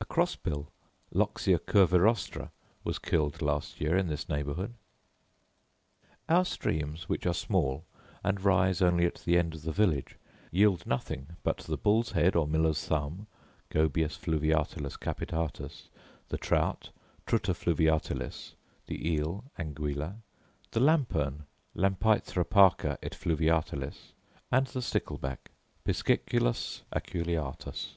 A 0.00 0.04
cross 0.04 0.36
bill 0.36 0.70
(loxia 1.12 1.58
curvirostra) 1.58 2.52
was 2.84 3.00
killed 3.00 3.42
last 3.42 3.80
year 3.80 3.96
in 3.96 4.06
this 4.06 4.28
neighbourhood. 4.28 4.74
Our 6.28 6.44
streams, 6.44 7.08
which 7.08 7.26
are 7.26 7.34
small, 7.34 7.84
and 8.22 8.44
rise 8.44 8.80
only 8.80 9.06
at 9.06 9.16
the 9.24 9.36
end 9.36 9.56
of 9.56 9.62
the 9.62 9.72
village, 9.72 10.18
yield 10.52 10.86
nothing 10.86 11.34
but 11.42 11.56
the 11.58 11.76
bull's 11.76 12.12
head 12.12 12.36
or 12.36 12.46
miller's 12.46 12.86
thumb 12.86 13.26
(gobius 13.70 14.16
fluviatilis 14.16 14.96
capitatus), 15.00 15.88
the 16.28 16.38
trout 16.38 16.90
(trutta 17.26 17.52
fluviatilis), 17.52 18.52
the 18.86 19.12
eel 19.14 19.42
(anguilla), 19.58 20.18
the 20.70 20.80
lampern 20.80 21.40
(lampaetra 21.74 22.48
parka 22.48 22.98
et 23.02 23.16
fluviatilis), 23.20 24.12
and 24.52 24.68
the 24.68 24.80
stickle 24.80 25.18
back 25.18 25.50
(pisciculus 25.84 26.82
aculeatus). 26.94 27.94